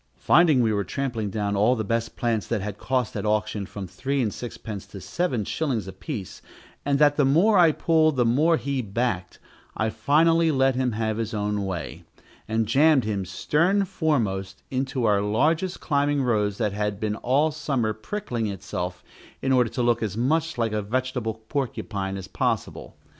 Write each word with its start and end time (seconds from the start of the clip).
Finding 0.17 0.61
we 0.63 0.73
were 0.73 0.83
trampling 0.83 1.29
down 1.29 1.55
all 1.55 1.75
the 1.75 1.83
best 1.83 2.15
plants, 2.15 2.47
that 2.47 2.59
had 2.59 2.79
cost 2.79 3.15
at 3.15 3.23
auction 3.23 3.67
from 3.67 3.85
three 3.85 4.19
and 4.19 4.33
sixpence 4.33 4.87
to 4.87 4.99
seven 4.99 5.45
shillings 5.45 5.87
apiece, 5.87 6.41
and 6.83 6.97
that 6.97 7.17
the 7.17 7.23
more 7.23 7.59
I 7.59 7.71
pulled, 7.71 8.15
the 8.15 8.25
more 8.25 8.57
he 8.57 8.81
backed, 8.81 9.37
I 9.77 9.91
finally 9.91 10.49
let 10.49 10.73
him 10.73 10.93
have 10.93 11.17
his 11.17 11.35
own 11.35 11.67
way, 11.67 12.03
and 12.47 12.65
jammed 12.67 13.03
him 13.03 13.25
stern 13.25 13.85
foremost 13.85 14.63
into 14.71 15.05
our 15.05 15.21
largest 15.21 15.81
climbing 15.81 16.23
rose 16.23 16.57
that 16.57 16.73
had 16.73 16.99
been 16.99 17.15
all 17.17 17.51
summer 17.51 17.93
prickling 17.93 18.47
itself, 18.47 19.03
in 19.39 19.51
order 19.51 19.69
to 19.69 19.83
look 19.83 20.01
as 20.01 20.17
much 20.17 20.57
like 20.57 20.71
a 20.71 20.81
vegetable 20.81 21.35
porcupine 21.47 22.17
as 22.17 22.27
possible. 22.27 22.95